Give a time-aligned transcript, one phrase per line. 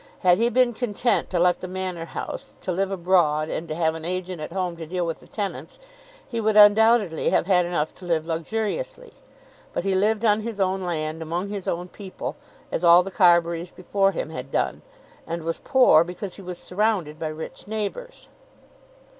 [0.21, 3.93] Had he been content to let the Manor House, to live abroad, and to have
[3.93, 5.77] an agent at home to deal with the tenants,
[6.27, 9.13] he would undoubtedly have had enough to live luxuriously.
[9.73, 12.35] But he lived on his own land among his own people,
[12.71, 14.81] as all the Carburys before him had done,
[15.27, 18.27] and was poor because he was surrounded by rich neighbours.